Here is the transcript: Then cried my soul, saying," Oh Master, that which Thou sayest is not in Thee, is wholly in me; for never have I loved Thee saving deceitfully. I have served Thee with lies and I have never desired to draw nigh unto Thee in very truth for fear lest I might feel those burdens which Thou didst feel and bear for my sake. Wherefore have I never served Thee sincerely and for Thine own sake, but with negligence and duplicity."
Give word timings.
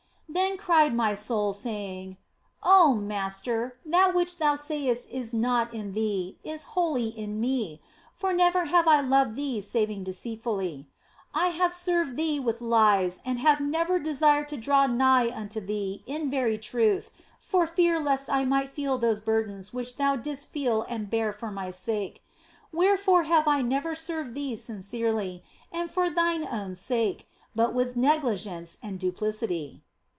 Then 0.33 0.55
cried 0.55 0.95
my 0.95 1.13
soul, 1.13 1.51
saying," 1.51 2.15
Oh 2.63 2.93
Master, 2.93 3.73
that 3.85 4.15
which 4.15 4.37
Thou 4.37 4.55
sayest 4.55 5.09
is 5.09 5.33
not 5.33 5.73
in 5.73 5.91
Thee, 5.91 6.37
is 6.41 6.63
wholly 6.71 7.07
in 7.07 7.41
me; 7.41 7.81
for 8.15 8.31
never 8.31 8.63
have 8.65 8.87
I 8.87 9.01
loved 9.01 9.35
Thee 9.35 9.59
saving 9.59 10.05
deceitfully. 10.05 10.87
I 11.33 11.47
have 11.49 11.73
served 11.73 12.15
Thee 12.15 12.39
with 12.39 12.61
lies 12.61 13.19
and 13.25 13.39
I 13.39 13.41
have 13.41 13.59
never 13.59 13.99
desired 13.99 14.47
to 14.49 14.57
draw 14.57 14.87
nigh 14.87 15.27
unto 15.35 15.59
Thee 15.59 16.01
in 16.07 16.29
very 16.29 16.57
truth 16.57 17.11
for 17.37 17.67
fear 17.67 17.99
lest 17.99 18.29
I 18.29 18.45
might 18.45 18.69
feel 18.69 18.97
those 18.97 19.19
burdens 19.19 19.73
which 19.73 19.97
Thou 19.97 20.15
didst 20.15 20.47
feel 20.47 20.83
and 20.83 21.09
bear 21.09 21.33
for 21.33 21.51
my 21.51 21.71
sake. 21.71 22.23
Wherefore 22.71 23.23
have 23.23 23.49
I 23.49 23.61
never 23.61 23.95
served 23.95 24.33
Thee 24.33 24.55
sincerely 24.55 25.43
and 25.73 25.91
for 25.91 26.09
Thine 26.09 26.47
own 26.49 26.73
sake, 26.75 27.27
but 27.53 27.73
with 27.73 27.97
negligence 27.97 28.77
and 28.81 28.97
duplicity." 28.97 29.81